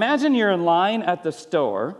[0.00, 1.94] imagine you're in line at the store,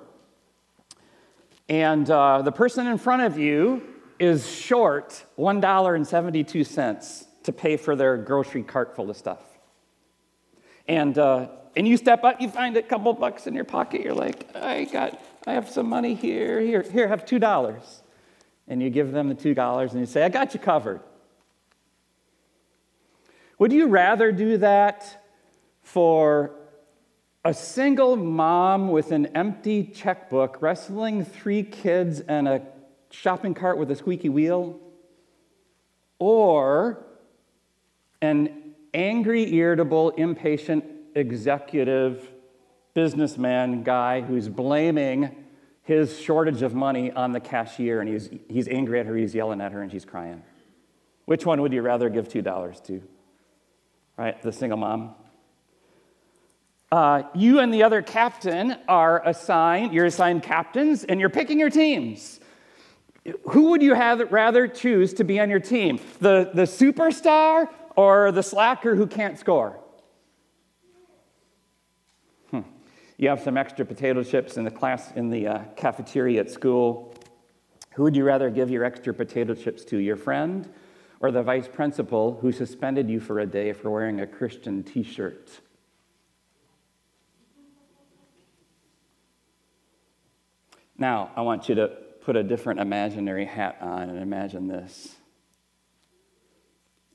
[1.69, 3.83] and uh, the person in front of you
[4.19, 9.43] is short $1.72 to pay for their grocery cart full of stuff.
[10.89, 14.01] And, uh, and you step up, you find a couple bucks in your pocket.
[14.01, 16.59] You're like, I got, I have some money here.
[16.59, 18.03] Here, here, have two dollars.
[18.67, 21.03] And you give them the two dollars, and you say, I got you covered.
[23.59, 25.23] Would you rather do that
[25.83, 26.60] for
[27.45, 32.63] a single mom with an empty checkbook wrestling three kids and a
[33.11, 34.79] shopping cart with a squeaky wheel?
[36.19, 37.07] Or
[38.21, 42.31] an angry, irritable, impatient executive
[42.93, 45.35] businessman guy who's blaming
[45.83, 49.61] his shortage of money on the cashier and he's, he's angry at her, he's yelling
[49.61, 50.43] at her, and she's crying.
[51.25, 53.03] Which one would you rather give $2 to?
[54.17, 55.15] Right, the single mom?
[56.93, 61.71] Uh, you and the other captain are assigned, you're assigned captains, and you're picking your
[61.71, 62.41] teams.
[63.51, 66.01] Who would you have rather choose to be on your team?
[66.21, 69.79] The, the superstar or the slacker who can't score?
[72.51, 72.63] Hmm.
[73.19, 77.15] You have some extra potato chips in the class in the uh, cafeteria at school.
[77.95, 80.69] Who would you rather give your extra potato chips to, your friend
[81.21, 85.05] or the vice principal who suspended you for a day for wearing a Christian t
[85.05, 85.61] shirt?
[91.01, 91.89] Now, I want you to
[92.21, 95.17] put a different imaginary hat on and imagine this.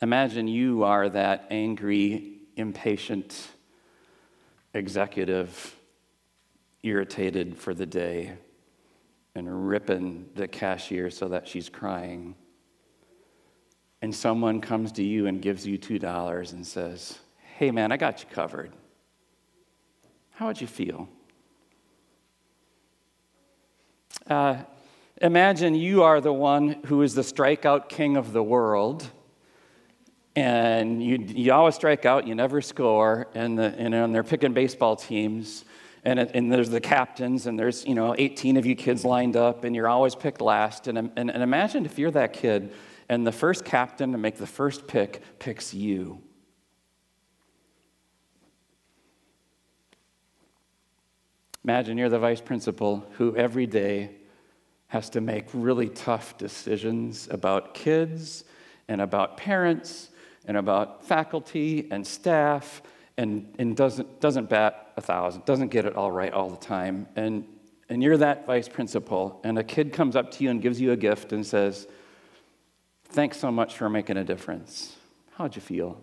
[0.01, 3.47] Imagine you are that angry, impatient
[4.73, 5.75] executive,
[6.81, 8.33] irritated for the day,
[9.35, 12.33] and ripping the cashier so that she's crying.
[14.01, 17.19] And someone comes to you and gives you $2 and says,
[17.57, 18.73] Hey, man, I got you covered.
[20.31, 21.07] How would you feel?
[24.27, 24.57] Uh,
[25.21, 29.07] imagine you are the one who is the strikeout king of the world,
[30.35, 34.95] and you, you always strike out, you never score, and, the, and, they're picking baseball
[34.95, 35.63] teams,
[36.03, 39.63] and, and there's the captains, and there's you know 18 of you kids lined up,
[39.63, 40.87] and you're always picked last.
[40.87, 42.73] And, and, and imagine if you're that kid,
[43.07, 46.24] and the first captain to make the first pick picks you.
[51.67, 54.11] Imagine you're the vice principal who every day
[54.85, 58.43] has to make really tough decisions about kids
[58.87, 60.11] and about parents
[60.45, 62.83] and about faculty and staff
[63.17, 67.07] and, and doesn't, doesn't bat a thousand, doesn't get it all right all the time.
[67.15, 67.47] And,
[67.89, 70.91] and you're that vice principal, and a kid comes up to you and gives you
[70.91, 71.87] a gift and says,
[73.05, 74.95] Thanks so much for making a difference.
[75.31, 75.99] How'd you feel?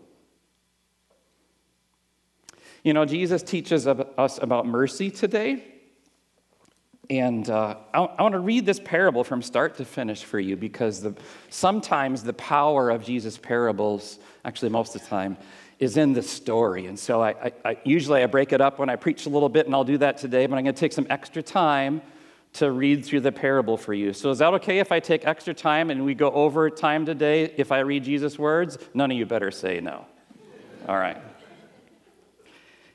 [2.82, 5.65] You know, Jesus teaches us about mercy today.
[7.09, 10.56] And uh, I, I want to read this parable from start to finish for you
[10.56, 11.15] because the,
[11.50, 15.37] sometimes the power of Jesus' parables, actually, most of the time,
[15.78, 16.87] is in the story.
[16.87, 19.48] And so I, I, I, usually I break it up when I preach a little
[19.48, 22.03] bit, and I'll do that today, but I'm going to take some extra time
[22.54, 24.12] to read through the parable for you.
[24.12, 27.53] So is that okay if I take extra time and we go over time today
[27.56, 28.78] if I read Jesus' words?
[28.92, 30.04] None of you better say no.
[30.88, 31.16] All right.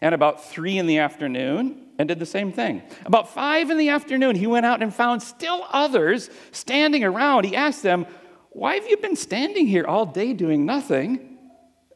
[0.00, 2.82] and about three in the afternoon and did the same thing.
[3.04, 7.44] About five in the afternoon, he went out and found still others standing around.
[7.44, 8.06] He asked them,
[8.50, 11.38] Why have you been standing here all day doing nothing?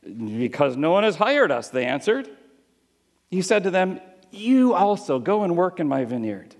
[0.02, 2.28] Because no one has hired us, they answered.
[3.30, 4.00] He said to them,
[4.30, 6.54] You also go and work in my vineyard.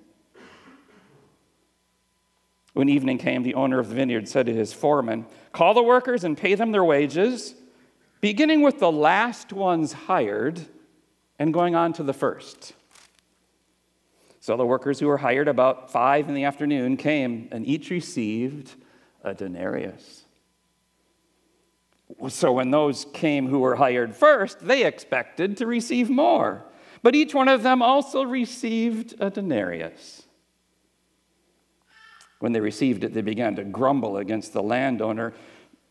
[2.75, 6.23] When evening came, the owner of the vineyard said to his foreman, Call the workers
[6.23, 7.55] and pay them their wages,
[8.20, 10.64] beginning with the last ones hired
[11.38, 12.73] and going on to the first.
[14.40, 18.75] So the workers who were hired about five in the afternoon came, and each received
[19.23, 20.25] a denarius.
[22.29, 26.64] So when those came who were hired first, they expected to receive more.
[27.02, 30.23] But each one of them also received a denarius.
[32.40, 35.35] When they received it, they began to grumble against the landowner.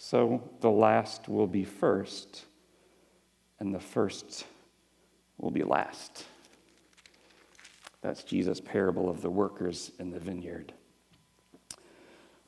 [0.00, 2.44] So the last will be first,
[3.58, 4.46] and the first
[5.38, 6.24] will be last.
[8.00, 10.72] That's Jesus' parable of the workers in the vineyard.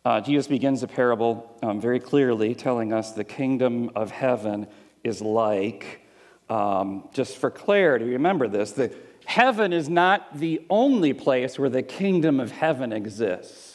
[0.05, 4.69] Uh, Jesus begins the parable um, very clearly, telling us the kingdom of heaven
[5.03, 6.07] is like,
[6.49, 8.95] um, just for clarity, remember this, the
[9.25, 13.70] heaven is not the only place where the kingdom of heaven exists.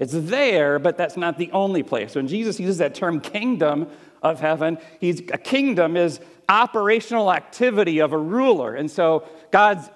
[0.00, 2.14] It's there, but that's not the only place.
[2.14, 3.86] When Jesus uses that term kingdom
[4.22, 8.74] of heaven, he's, a kingdom is operational activity of a ruler.
[8.74, 9.90] And so God's,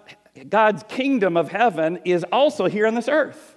[0.49, 3.57] God's kingdom of heaven is also here on this earth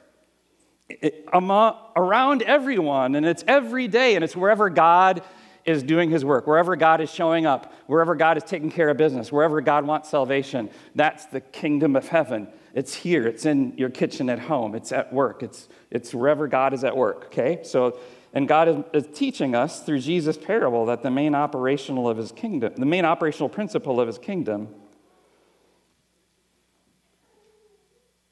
[1.33, 5.21] around everyone, and it's every day, and it's wherever God
[5.67, 8.95] is doing his work, wherever God is showing up, wherever God is taking care of
[8.95, 10.69] business, wherever God wants salvation.
[10.95, 12.47] That's the kingdom of heaven.
[12.73, 16.73] It's here, it's in your kitchen at home, it's at work, it's, it's wherever God
[16.73, 17.59] is at work, okay?
[17.63, 17.99] So,
[18.33, 22.31] and God is, is teaching us through Jesus' parable that the main operational of his
[22.31, 24.69] kingdom, the main operational principle of his kingdom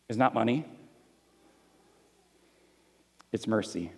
[0.07, 0.65] is not money,
[3.33, 3.91] it's mercy.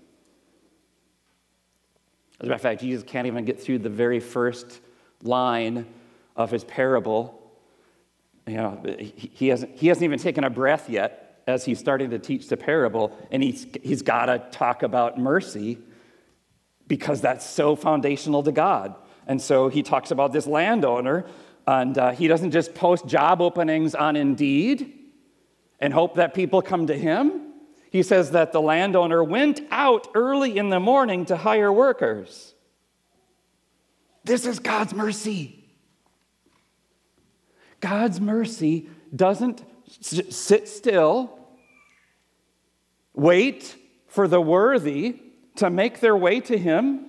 [2.40, 4.80] As a matter of fact, Jesus can't even get through the very first
[5.24, 5.88] line
[6.36, 7.52] of his parable.
[8.46, 12.20] You know, he hasn't, he hasn't even taken a breath yet as he's starting to
[12.20, 15.80] teach the parable, and he's, he's got to talk about mercy
[16.88, 18.96] because that's so foundational to God.
[19.26, 21.26] And so he talks about this landowner,
[21.66, 24.94] and uh, he doesn't just post job openings on Indeed
[25.80, 27.47] and hope that people come to him.
[27.90, 32.54] He says that the landowner went out early in the morning to hire workers.
[34.24, 35.64] This is God's mercy.
[37.80, 39.64] God's mercy doesn't
[40.02, 41.40] sit still,
[43.14, 45.22] wait for the worthy
[45.56, 47.06] to make their way to Him.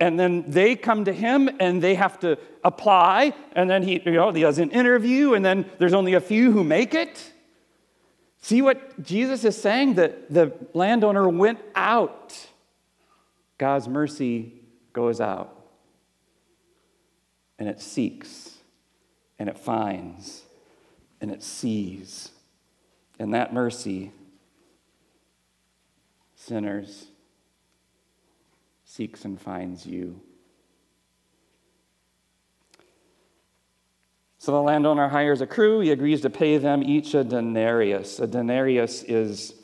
[0.00, 3.34] And then they come to him and they have to apply.
[3.52, 6.52] And then he, you know, he does an interview, and then there's only a few
[6.52, 7.32] who make it.
[8.44, 9.94] See what Jesus is saying?
[9.94, 12.46] That the landowner went out.
[13.56, 14.52] God's mercy
[14.92, 15.64] goes out.
[17.58, 18.58] And it seeks,
[19.38, 20.42] and it finds,
[21.22, 22.32] and it sees.
[23.18, 24.12] And that mercy,
[26.34, 27.06] sinners,
[28.84, 30.20] seeks and finds you.
[34.44, 35.80] So the landowner hires a crew.
[35.80, 38.20] He agrees to pay them each a denarius.
[38.20, 39.54] A denarius is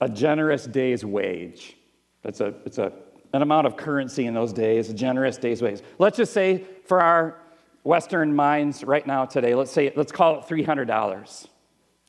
[0.00, 1.76] a generous day's wage.
[2.22, 2.90] That's a, it's a,
[3.32, 5.80] an amount of currency in those days, a generous day's wage.
[6.00, 7.36] Let's just say for our
[7.84, 11.46] Western minds right now today, let's say, let's call it $300.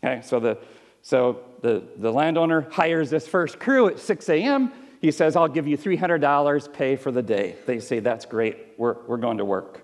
[0.04, 0.58] Okay, so the,
[1.04, 4.72] so the, the landowner hires this first crew at 6 a.m.
[5.02, 7.58] He says, I'll give you $300 pay for the day.
[7.68, 9.84] They say, that's great, we're, we're going to work.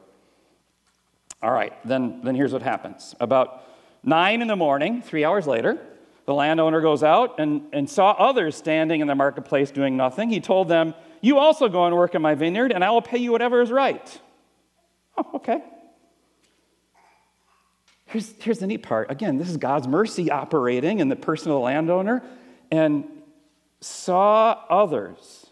[1.41, 3.13] All right, then, then here's what happens.
[3.19, 3.63] About
[4.03, 5.77] nine in the morning, three hours later,
[6.25, 10.29] the landowner goes out and, and saw others standing in the marketplace doing nothing.
[10.29, 13.19] He told them, You also go and work in my vineyard, and I will pay
[13.19, 14.21] you whatever is right.
[15.17, 15.63] Oh, okay.
[18.07, 19.11] Here's, here's the neat part.
[19.11, 22.23] Again, this is God's mercy operating in the person of the landowner,
[22.71, 23.05] and
[23.79, 25.45] saw others.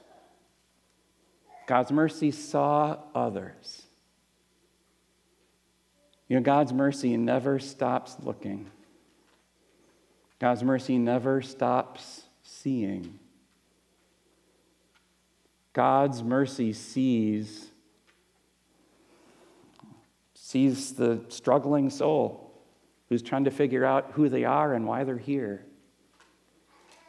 [1.67, 3.84] God's mercy saw others.
[6.27, 8.69] You know, God's mercy never stops looking,
[10.39, 13.19] God's mercy never stops seeing.
[15.73, 17.69] God's mercy sees
[20.33, 22.53] sees the struggling soul
[23.09, 25.65] who's trying to figure out who they are and why they're here.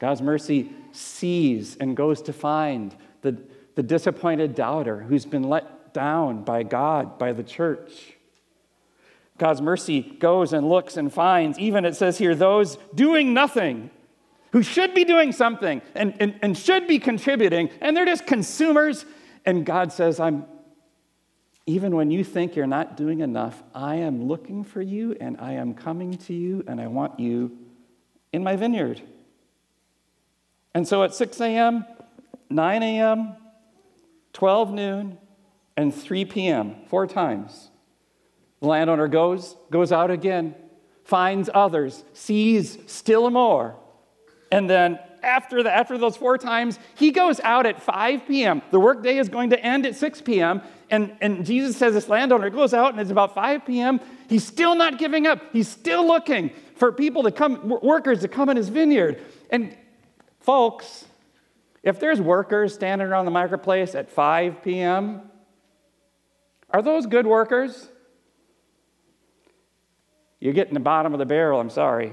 [0.00, 3.40] God's mercy sees and goes to find the,
[3.76, 8.15] the disappointed doubter who's been let down by God, by the church.
[9.38, 13.90] God's mercy goes and looks and finds, even it says here, those doing nothing
[14.52, 19.04] who should be doing something and, and, and should be contributing, and they're just consumers.
[19.44, 20.46] And God says, I'm,
[21.66, 25.52] even when you think you're not doing enough, I am looking for you and I
[25.52, 27.58] am coming to you and I want you
[28.32, 29.02] in my vineyard.
[30.74, 31.84] And so at 6 a.m.,
[32.48, 33.36] 9 a.m.,
[34.32, 35.18] 12 noon,
[35.76, 37.70] and 3 p.m., four times.
[38.60, 40.54] The landowner goes, goes out again,
[41.04, 43.76] finds others, sees still more.
[44.50, 48.62] And then after, the, after those four times, he goes out at 5 p.m.
[48.70, 50.62] The workday is going to end at 6 p.m.
[50.88, 54.00] And, and Jesus says this landowner goes out and it's about 5 p.m.
[54.28, 55.40] He's still not giving up.
[55.52, 59.20] He's still looking for people to come, workers to come in his vineyard.
[59.50, 59.76] And
[60.40, 61.04] folks,
[61.82, 65.22] if there's workers standing around the marketplace at 5 p.m.,
[66.70, 67.88] are those good workers?
[70.40, 72.12] You're getting the bottom of the barrel, I'm sorry.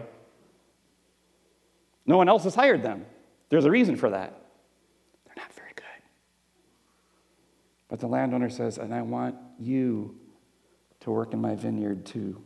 [2.05, 3.05] No one else has hired them.
[3.49, 4.41] There's a reason for that.
[5.25, 5.83] They're not very good.
[7.87, 10.15] But the landowner says, and I want you
[11.01, 12.41] to work in my vineyard too.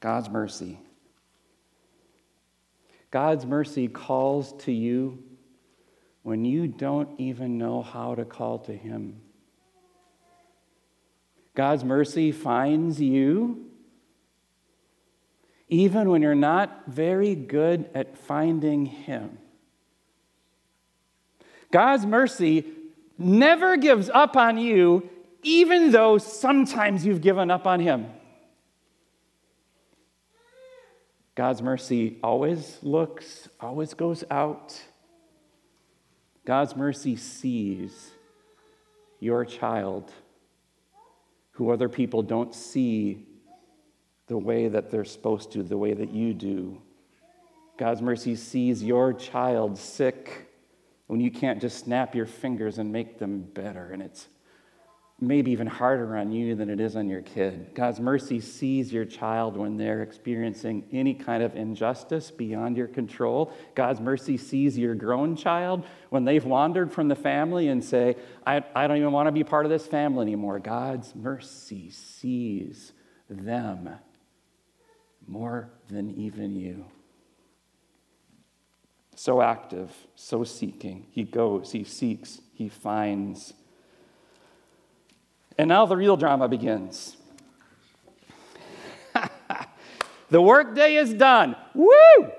[0.00, 0.78] God's mercy.
[3.10, 5.22] God's mercy calls to you
[6.24, 9.20] when you don't even know how to call to Him.
[11.54, 13.70] God's mercy finds you
[15.68, 19.38] even when you're not very good at finding Him.
[21.70, 22.64] God's mercy
[23.18, 25.08] never gives up on you,
[25.42, 28.06] even though sometimes you've given up on Him.
[31.34, 34.80] God's mercy always looks, always goes out.
[36.44, 38.12] God's mercy sees
[39.18, 40.12] your child
[41.54, 43.26] who other people don't see
[44.26, 46.80] the way that they're supposed to, the way that you do.
[47.76, 50.50] God's mercy sees your child sick
[51.06, 53.90] when you can't just snap your fingers and make them better.
[53.92, 54.28] And it's
[55.20, 57.70] maybe even harder on you than it is on your kid.
[57.74, 63.52] God's mercy sees your child when they're experiencing any kind of injustice beyond your control.
[63.74, 68.64] God's mercy sees your grown child when they've wandered from the family and say, I,
[68.74, 70.58] I don't even want to be part of this family anymore.
[70.58, 72.92] God's mercy sees
[73.28, 73.90] them
[75.26, 76.86] more than even you.
[79.14, 81.06] So active, so seeking.
[81.12, 83.54] He goes, he seeks, he finds
[85.58, 87.16] and now the real drama begins.
[90.30, 91.56] the workday is done.
[91.74, 92.30] Woo!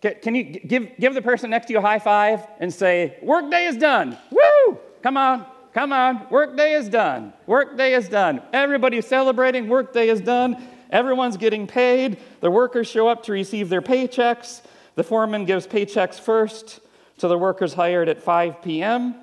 [0.00, 3.66] Can you give, give the person next to you a high five and say, Workday
[3.66, 4.18] is done?
[4.30, 4.78] Woo!
[5.02, 6.26] Come on, come on.
[6.30, 7.32] Workday is done.
[7.46, 8.42] Workday is done.
[8.52, 9.68] Everybody's celebrating.
[9.68, 10.62] Workday is done.
[10.90, 12.18] Everyone's getting paid.
[12.40, 14.60] The workers show up to receive their paychecks.
[14.94, 16.80] The foreman gives paychecks first
[17.18, 19.14] to the workers hired at 5 p.m.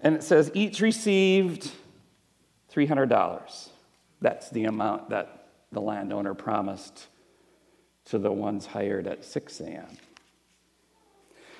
[0.00, 1.70] And it says, each received
[2.72, 3.68] $300.
[4.20, 7.06] That's the amount that the landowner promised
[8.06, 9.86] to the ones hired at 6 a.m.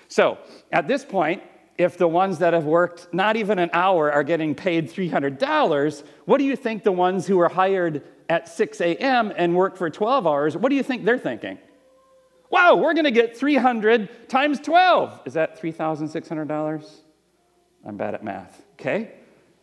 [0.08, 0.38] So
[0.70, 1.42] at this point,
[1.78, 6.38] if the ones that have worked not even an hour are getting paid $300, what
[6.38, 9.32] do you think the ones who were hired at 6 a.m.
[9.36, 11.58] and worked for 12 hours, what do you think they're thinking?
[12.50, 15.22] Wow, we're going to get 300 times 12.
[15.24, 16.90] Is that $3,600?
[17.84, 19.12] I'm bad at math, okay?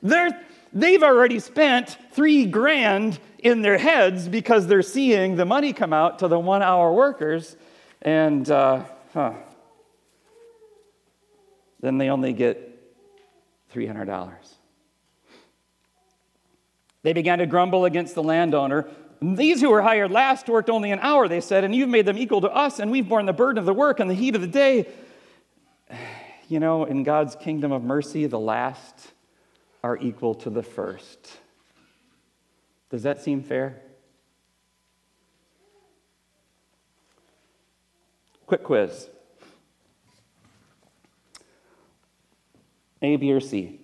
[0.01, 0.39] They're,
[0.74, 6.20] they've already spent three grand in their heads because they're seeing the money come out
[6.20, 7.56] to the one hour workers,
[8.01, 9.34] and uh, huh,
[11.82, 12.65] then they only get
[13.74, 14.36] $300.
[17.01, 18.88] They began to grumble against the landowner.
[19.22, 22.18] These who were hired last worked only an hour, they said, and you've made them
[22.18, 24.41] equal to us, and we've borne the burden of the work and the heat of
[24.41, 24.88] the day.
[26.51, 29.13] You know, in God's kingdom of mercy, the last
[29.83, 31.38] are equal to the first.
[32.89, 33.81] Does that seem fair?
[38.45, 39.09] Quick quiz
[43.01, 43.79] A, B, or C.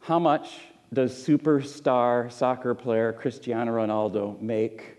[0.00, 0.58] How much
[0.92, 4.98] does superstar soccer player Cristiano Ronaldo make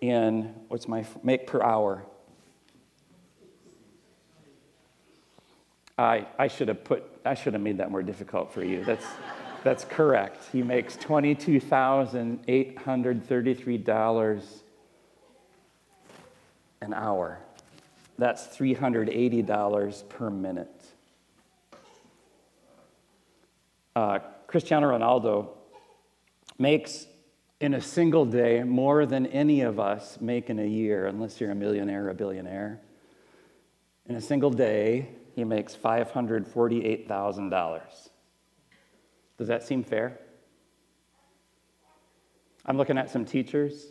[0.00, 2.04] in what's my make per hour?
[5.96, 8.84] I, I should have put I should have made that more difficult for you.
[8.84, 9.06] That's
[9.62, 10.42] that's correct.
[10.52, 14.62] He makes twenty-two thousand eight hundred thirty-three dollars
[16.80, 17.38] an hour.
[18.18, 20.84] That's three hundred eighty dollars per minute.
[23.96, 25.50] Uh, Cristiano Ronaldo
[26.58, 27.06] makes
[27.60, 31.52] in a single day more than any of us make in a year, unless you're
[31.52, 32.80] a millionaire or a billionaire.
[34.06, 37.82] In a single day, he makes $548,000.
[39.36, 40.20] Does that seem fair?
[42.64, 43.86] I'm looking at some teachers.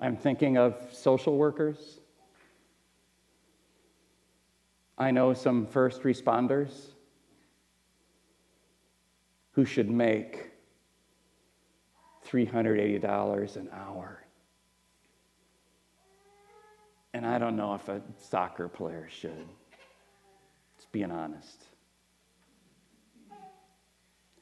[0.00, 1.98] I'm thinking of social workers.
[4.96, 6.90] I know some first responders.
[9.52, 10.50] who should make
[12.26, 14.24] $380 an hour.
[17.12, 19.48] And I don't know if a soccer player should.
[20.76, 21.64] Just being honest.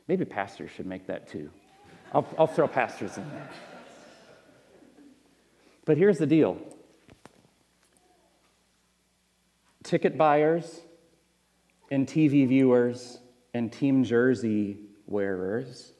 [0.06, 1.50] Maybe pastors should make that too.
[2.12, 3.48] I'll, I'll throw pastors in there.
[5.84, 6.58] But here's the deal
[9.82, 10.80] ticket buyers
[11.90, 13.18] and TV viewers
[13.54, 15.92] and team jersey wearers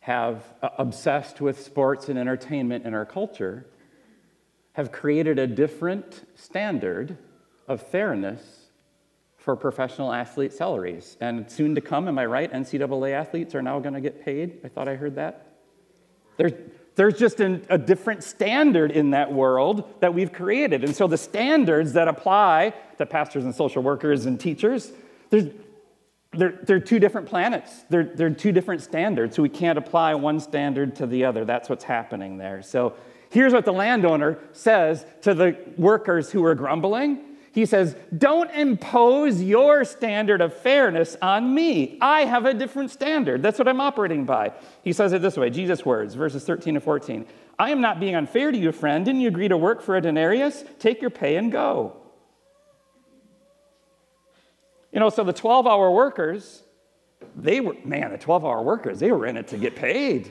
[0.00, 3.66] have uh, obsessed with sports and entertainment in our culture
[4.78, 7.18] have created a different standard
[7.66, 8.68] of fairness
[9.36, 11.16] for professional athlete salaries.
[11.20, 12.52] And soon to come, am I right?
[12.52, 14.60] NCAA athletes are now going to get paid.
[14.62, 15.48] I thought I heard that.
[16.36, 16.52] There's,
[16.94, 20.84] there's just an, a different standard in that world that we've created.
[20.84, 24.92] And so the standards that apply to pastors and social workers and teachers,
[25.30, 25.46] there's,
[26.34, 27.84] they're, they're two different planets.
[27.90, 29.34] They're, they're two different standards.
[29.34, 31.44] So we can't apply one standard to the other.
[31.44, 32.62] That's what's happening there.
[32.62, 32.94] So
[33.30, 37.24] here's what the landowner says to the workers who are grumbling
[37.58, 41.98] he says, Don't impose your standard of fairness on me.
[42.00, 43.42] I have a different standard.
[43.42, 44.52] That's what I'm operating by.
[44.84, 47.26] He says it this way Jesus' words, verses 13 to 14.
[47.58, 49.04] I am not being unfair to you, friend.
[49.04, 50.62] Didn't you agree to work for a denarius?
[50.78, 51.96] Take your pay and go.
[54.92, 56.62] You know, so the 12 hour workers,
[57.34, 60.30] they were, man, the 12 hour workers, they were in it to get paid.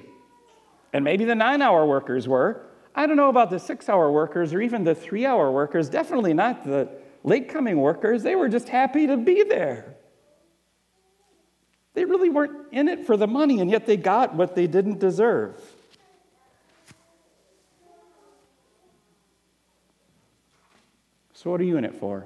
[0.94, 2.64] And maybe the nine hour workers were.
[2.98, 6.34] I don't know about the six hour workers or even the three hour workers, definitely
[6.34, 6.90] not the
[7.24, 9.96] late coming workers, they were just happy to be there.
[11.94, 15.00] They really weren't in it for the money, and yet they got what they didn't
[15.00, 15.62] deserve.
[21.34, 22.26] So, what are you in it for?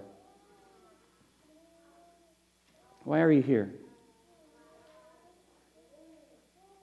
[3.04, 3.74] Why are you here?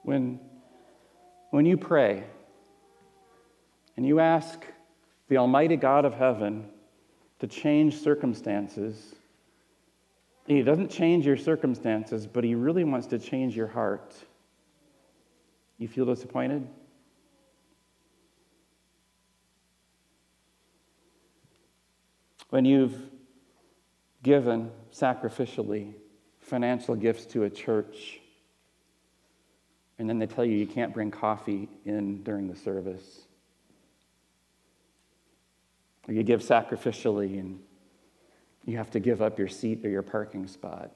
[0.03, 0.39] When,
[1.49, 2.25] when you pray
[3.99, 4.65] and you ask
[5.27, 6.69] the Almighty God of heaven
[7.39, 9.13] to change circumstances.
[10.47, 14.15] He doesn't change your circumstances, but He really wants to change your heart.
[15.77, 16.65] You feel disappointed?
[22.51, 22.97] When you've
[24.23, 25.91] given sacrificially
[26.39, 28.21] financial gifts to a church,
[29.97, 33.25] and then they tell you you can't bring coffee in during the service.
[36.09, 37.59] Or you give sacrificially and
[38.65, 40.89] you have to give up your seat or your parking spot.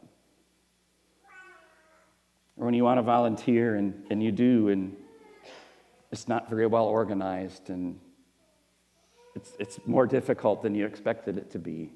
[2.57, 4.97] Or when you want to volunteer and, and you do, and
[6.11, 7.99] it's not very well organized and
[9.35, 11.93] it's, it's more difficult than you expected it to be.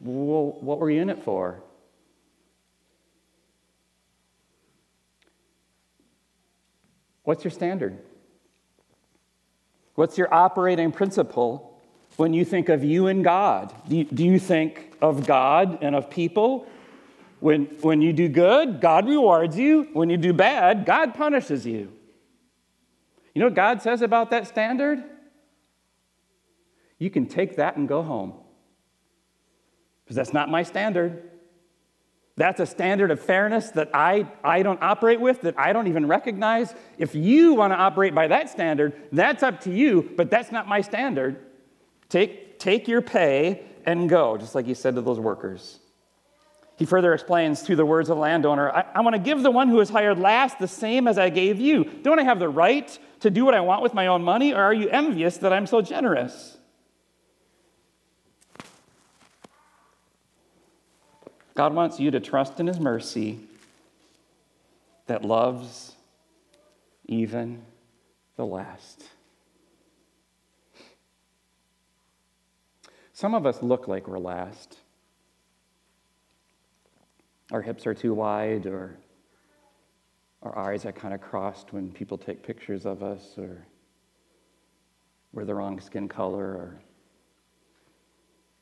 [0.00, 1.62] Well, what were you in it for?
[7.24, 7.98] What's your standard?
[9.94, 11.80] What's your operating principle
[12.16, 13.72] when you think of you and God?
[13.88, 16.66] Do you, do you think of God and of people?
[17.40, 19.88] When, when you do good, God rewards you.
[19.92, 21.92] When you do bad, God punishes you.
[23.34, 25.02] You know what God says about that standard?
[26.98, 28.34] You can take that and go home.
[30.04, 31.30] Because that's not my standard.
[32.36, 36.08] That's a standard of fairness that I, I don't operate with, that I don't even
[36.08, 36.74] recognize.
[36.98, 40.66] If you want to operate by that standard, that's up to you, but that's not
[40.66, 41.36] my standard.
[42.08, 45.78] Take, take your pay and go, just like he said to those workers.
[46.76, 49.50] He further explains through the words of the landowner I, I want to give the
[49.50, 51.84] one who is hired last the same as I gave you.
[51.84, 54.60] Don't I have the right to do what I want with my own money, or
[54.60, 56.53] are you envious that I'm so generous?
[61.54, 63.38] God wants you to trust in His mercy
[65.06, 65.94] that loves
[67.06, 67.62] even
[68.36, 69.04] the last.
[73.12, 74.78] Some of us look like we're last.
[77.52, 78.96] Our hips are too wide, or
[80.42, 83.64] our eyes are kind of crossed when people take pictures of us, or
[85.32, 86.80] we're the wrong skin color, or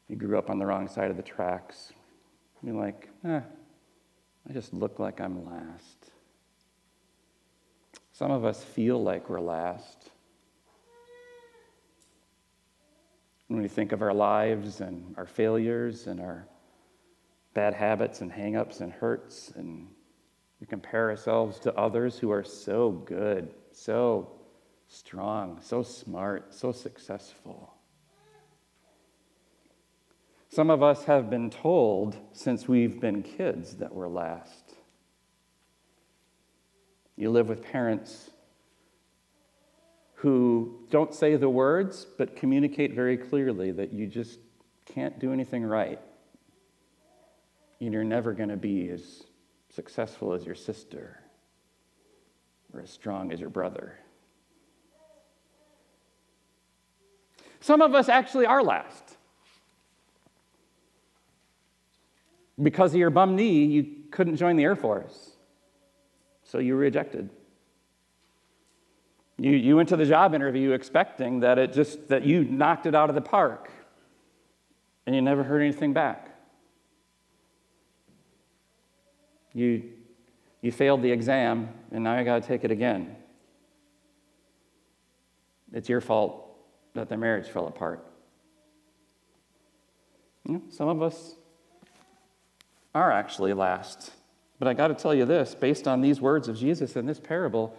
[0.08, 1.92] you grew up on the wrong side of the tracks.
[2.62, 3.40] You're like, eh,
[4.48, 6.10] I just look like I'm last.
[8.12, 10.10] Some of us feel like we're last.
[13.48, 16.46] When we think of our lives and our failures and our
[17.54, 19.88] bad habits and hangups and hurts, and
[20.60, 24.30] we compare ourselves to others who are so good, so
[24.88, 27.74] strong, so smart, so successful.
[30.52, 34.74] Some of us have been told since we've been kids that we're last.
[37.16, 38.28] You live with parents
[40.16, 44.40] who don't say the words, but communicate very clearly that you just
[44.84, 45.98] can't do anything right.
[47.80, 49.22] And you're never going to be as
[49.74, 51.18] successful as your sister
[52.74, 53.98] or as strong as your brother.
[57.60, 59.01] Some of us actually are last.
[62.60, 65.30] Because of your bum knee, you couldn't join the Air Force.
[66.44, 67.30] So you were rejected.
[69.38, 72.94] You, you went to the job interview expecting that it just that you knocked it
[72.94, 73.70] out of the park.
[75.06, 76.28] And you never heard anything back.
[79.52, 79.90] You,
[80.60, 83.16] you failed the exam, and now you got to take it again.
[85.72, 86.56] It's your fault
[86.94, 88.06] that the marriage fell apart.
[90.46, 91.34] You know, some of us
[92.94, 94.12] are actually last.
[94.58, 97.18] But I got to tell you this based on these words of Jesus in this
[97.18, 97.76] parable,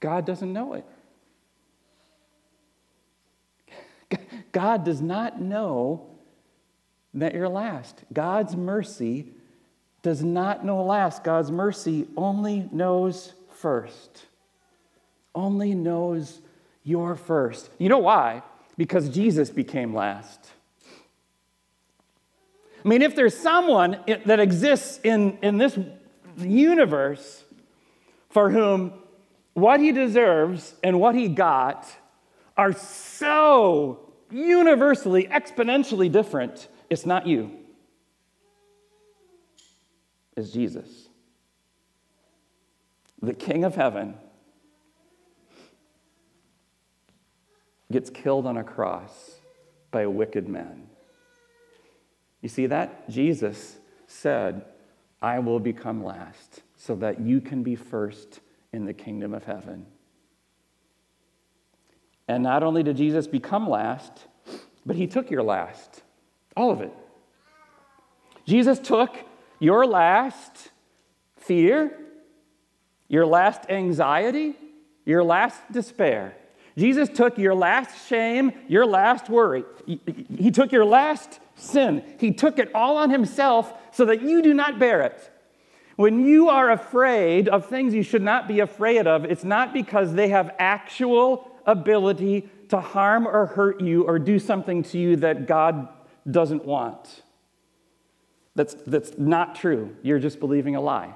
[0.00, 0.86] God doesn't know it.
[4.52, 6.06] God does not know
[7.14, 8.04] that you're last.
[8.12, 9.32] God's mercy
[10.02, 11.24] does not know last.
[11.24, 14.26] God's mercy only knows first.
[15.34, 16.40] Only knows
[16.84, 17.70] you're first.
[17.78, 18.42] You know why?
[18.76, 20.52] Because Jesus became last.
[22.88, 25.78] I mean, if there's someone that exists in, in this
[26.38, 27.44] universe
[28.30, 28.94] for whom
[29.52, 31.86] what he deserves and what he got
[32.56, 37.58] are so universally, exponentially different, it's not you,
[40.34, 41.10] it's Jesus.
[43.20, 44.14] The King of Heaven
[47.92, 49.32] gets killed on a cross
[49.90, 50.87] by a wicked man.
[52.42, 53.08] You see that?
[53.10, 54.64] Jesus said,
[55.20, 58.40] I will become last so that you can be first
[58.72, 59.86] in the kingdom of heaven.
[62.28, 64.26] And not only did Jesus become last,
[64.84, 66.02] but he took your last,
[66.56, 66.92] all of it.
[68.46, 69.16] Jesus took
[69.58, 70.70] your last
[71.36, 71.98] fear,
[73.08, 74.54] your last anxiety,
[75.04, 76.36] your last despair.
[76.76, 79.64] Jesus took your last shame, your last worry.
[80.38, 82.02] He took your last sin.
[82.18, 85.30] He took it all on himself so that you do not bear it.
[85.96, 90.14] When you are afraid of things you should not be afraid of, it's not because
[90.14, 95.46] they have actual ability to harm or hurt you or do something to you that
[95.46, 95.88] God
[96.30, 97.22] doesn't want.
[98.54, 99.96] That's, that's not true.
[100.02, 101.14] You're just believing a lie.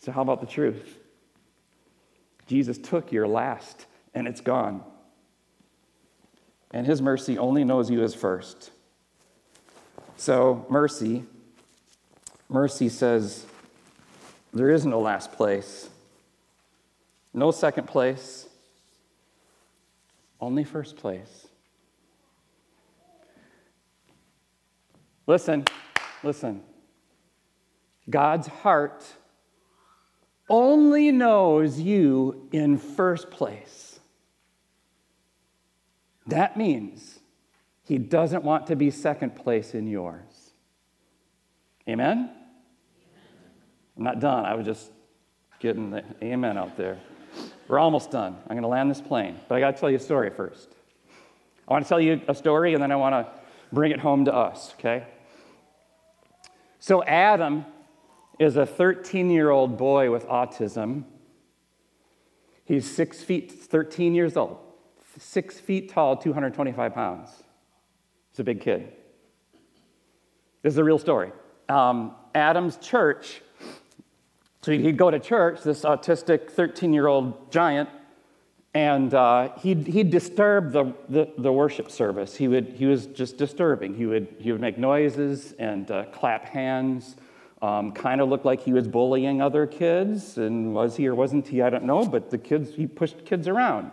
[0.00, 0.98] So, how about the truth?
[2.46, 4.82] Jesus took your last and it's gone.
[6.74, 8.72] And his mercy only knows you as first.
[10.16, 11.22] So, mercy,
[12.48, 13.46] mercy says
[14.52, 15.88] there is no last place,
[17.32, 18.48] no second place,
[20.40, 21.46] only first place.
[25.28, 25.64] Listen,
[26.24, 26.60] listen.
[28.10, 29.04] God's heart
[30.50, 33.93] only knows you in first place.
[36.26, 37.20] That means
[37.84, 40.52] he doesn't want to be second place in yours.
[41.88, 42.30] Amen?
[43.96, 44.44] I'm not done.
[44.44, 44.90] I was just
[45.60, 46.98] getting the amen out there.
[47.68, 48.36] We're almost done.
[48.48, 50.74] I'm going to land this plane, but I got to tell you a story first.
[51.66, 53.32] I want to tell you a story and then I want to
[53.72, 55.04] bring it home to us, okay?
[56.78, 57.64] So, Adam
[58.38, 61.04] is a 13 year old boy with autism.
[62.64, 64.58] He's six feet, 13 years old,
[65.18, 67.30] six feet tall, 225 pounds.
[68.30, 68.92] He's a big kid.
[70.62, 71.32] This is a real story.
[71.68, 73.42] Um, Adam's church,
[74.62, 77.88] so he'd go to church, this autistic 13 year old giant,
[78.72, 82.34] and uh, he'd, he'd disturb the, the, the, worship service.
[82.34, 83.94] He, would, he was just disturbing.
[83.94, 87.16] He would, he would make noises and uh, clap hands
[87.64, 91.48] um, kind of looked like he was bullying other kids, and was he or wasn't
[91.48, 91.62] he?
[91.62, 93.92] I don't know, but the kids, he pushed kids around.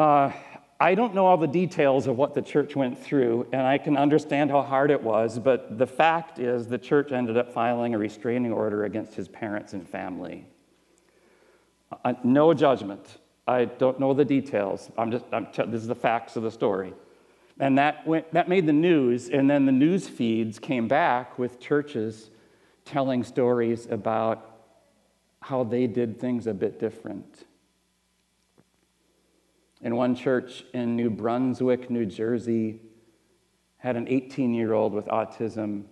[0.00, 0.32] Uh,
[0.80, 3.98] I don't know all the details of what the church went through, and I can
[3.98, 7.98] understand how hard it was, but the fact is the church ended up filing a
[7.98, 10.46] restraining order against his parents and family.
[12.02, 13.18] Uh, no judgment.
[13.46, 14.90] I don't know the details.
[14.96, 16.94] I'm just, I'm t- this is the facts of the story.
[17.58, 21.60] And that, went, that made the news, and then the news feeds came back with
[21.60, 22.30] churches
[22.86, 24.62] telling stories about
[25.42, 27.44] how they did things a bit different.
[29.82, 32.80] In one church in New Brunswick, New Jersey,
[33.78, 35.84] had an 18 year old with autism.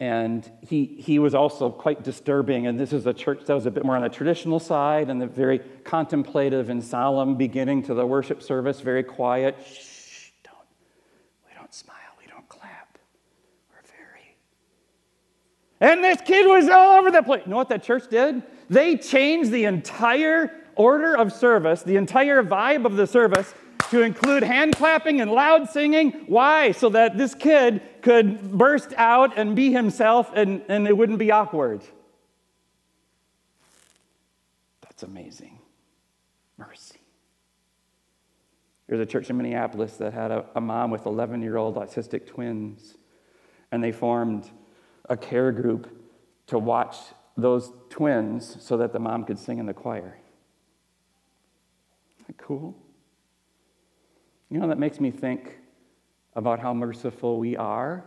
[0.00, 2.66] And he, he was also quite disturbing.
[2.66, 5.20] And this is a church that was a bit more on the traditional side and
[5.20, 9.56] the very contemplative and solemn beginning to the worship service, very quiet.
[9.64, 10.56] Shh, don't,
[11.46, 12.98] we don't smile, we don't clap.
[13.70, 14.36] We're very.
[15.80, 17.42] And this kid was all over the place.
[17.44, 18.42] You know what that church did?
[18.70, 23.54] They changed the entire order of service, the entire vibe of the service
[23.90, 26.12] to include hand clapping and loud singing.
[26.26, 26.72] Why?
[26.72, 31.30] So that this kid could burst out and be himself and, and it wouldn't be
[31.30, 31.82] awkward.
[34.82, 35.58] That's amazing.
[36.56, 37.00] Mercy.
[38.86, 42.26] There's a church in Minneapolis that had a, a mom with 11 year old autistic
[42.26, 42.96] twins,
[43.72, 44.50] and they formed
[45.08, 45.88] a care group
[46.48, 46.96] to watch
[47.36, 50.18] those twins so that the mom could sing in the choir.
[52.50, 52.74] Cool?
[54.50, 55.56] You know, that makes me think
[56.34, 58.02] about how merciful we are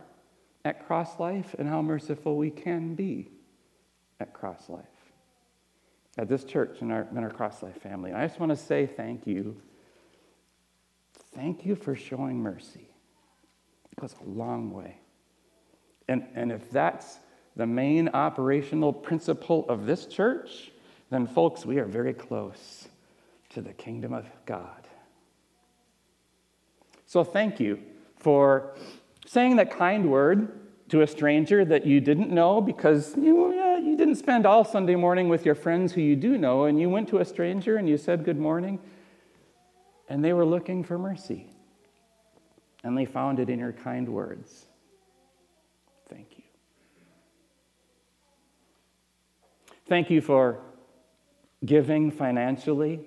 [0.66, 3.30] at CrossLife and how merciful we can be
[4.20, 4.84] at CrossLife,
[6.18, 8.12] at this church and our, our CrossLife family.
[8.12, 9.56] I just want to say thank you.
[11.34, 12.90] Thank you for showing mercy.
[13.94, 14.98] It goes a long way.
[16.10, 17.20] And, and if that's
[17.56, 20.74] the main operational principle of this church,
[21.10, 22.90] then, folks, we are very close
[23.54, 24.88] to the kingdom of God.
[27.06, 27.80] So thank you
[28.18, 28.76] for
[29.26, 33.96] saying that kind word to a stranger that you didn't know because you, yeah, you
[33.96, 37.08] didn't spend all Sunday morning with your friends who you do know, and you went
[37.10, 38.80] to a stranger and you said good morning,
[40.10, 41.48] and they were looking for mercy.
[42.84, 44.66] And they found it in your kind words.
[46.10, 46.44] Thank you.
[49.88, 50.60] Thank you for
[51.66, 53.00] giving financially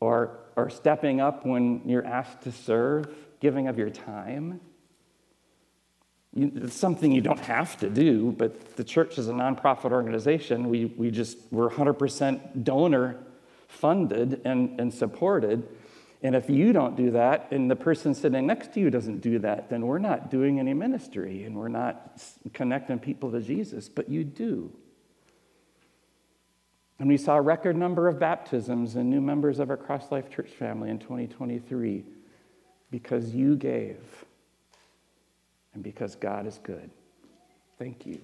[0.00, 4.60] or or stepping up when you're asked to serve, giving of your time.
[6.34, 10.68] You, it's something you don't have to do, but the church is a nonprofit organization.
[10.68, 13.18] We, we just, we're 100% donor
[13.68, 15.68] funded and, and supported.
[16.24, 19.38] And if you don't do that, and the person sitting next to you doesn't do
[19.38, 22.20] that, then we're not doing any ministry and we're not
[22.52, 24.72] connecting people to Jesus, but you do.
[26.98, 30.50] And we saw a record number of baptisms and new members of our CrossLife Church
[30.50, 32.04] family in 2023
[32.90, 34.24] because you gave
[35.74, 36.90] and because God is good.
[37.78, 38.20] Thank you.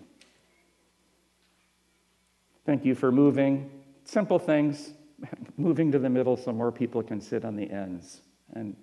[2.66, 3.70] Thank you for moving
[4.04, 4.92] simple things,
[5.56, 8.22] moving to the middle so more people can sit on the ends,
[8.54, 8.74] and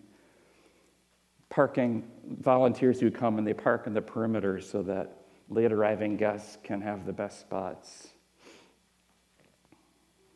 [1.49, 2.03] parking
[2.39, 5.17] volunteers who come and they park in the perimeter so that
[5.49, 8.10] late arriving guests can have the best spots.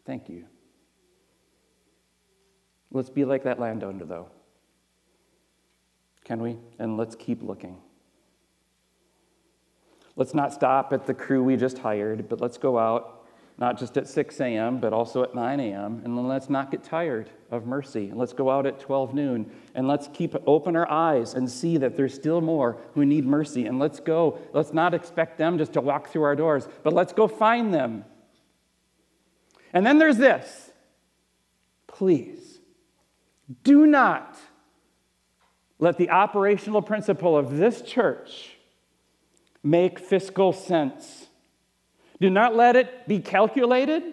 [0.06, 0.46] Thank you.
[2.92, 4.30] Let's be like that landowner, though.
[6.24, 6.58] Can we?
[6.80, 7.78] And let's keep looking.
[10.16, 13.98] Let's not stop at the crew we just hired, but let's go out, not just
[13.98, 18.10] at 6 a.m., but also at 9 a.m., and let's not get tired of mercy.
[18.10, 21.78] And let's go out at 12 noon, and let's keep open our eyes and see
[21.78, 23.66] that there's still more who need mercy.
[23.66, 24.40] And let's go.
[24.54, 28.06] Let's not expect them just to walk through our doors, but let's go find them
[29.76, 30.72] and then there's this
[31.86, 32.60] please
[33.64, 34.36] do not
[35.78, 38.56] let the operational principle of this church
[39.62, 41.28] make fiscal sense.
[42.22, 44.04] Do not let it be calculated.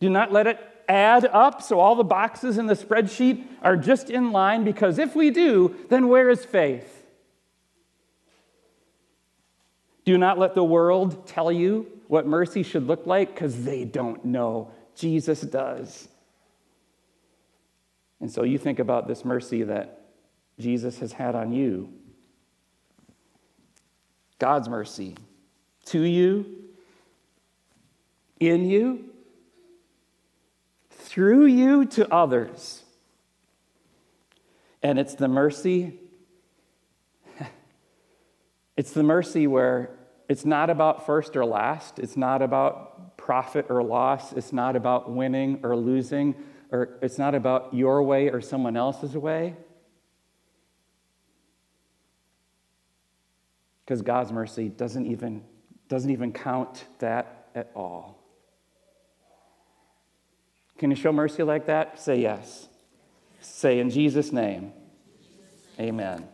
[0.00, 4.10] Do not let it add up so all the boxes in the spreadsheet are just
[4.10, 7.06] in line, because if we do, then where is faith?
[10.04, 14.24] Do not let the world tell you what mercy should look like because they don't
[14.24, 14.72] know.
[14.96, 16.08] Jesus does.
[18.20, 20.02] And so you think about this mercy that
[20.58, 21.92] Jesus has had on you
[24.38, 25.16] God's mercy
[25.86, 26.46] to you,
[28.40, 29.04] in you,
[30.90, 32.82] through you to others.
[34.82, 36.00] And it's the mercy,
[38.76, 39.90] it's the mercy where
[40.28, 44.32] it's not about first or last, it's not about profit or loss.
[44.32, 46.34] It's not about winning or losing,
[46.70, 49.54] or it's not about your way or someone else's way.
[53.84, 55.44] Because God's mercy doesn't even,
[55.88, 58.18] doesn't even count that at all.
[60.78, 62.00] Can you show mercy like that?
[62.00, 62.68] Say yes.
[63.40, 64.72] Say in Jesus' name,
[65.78, 66.26] amen.